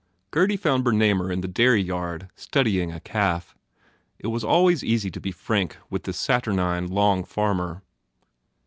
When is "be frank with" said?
5.21-6.05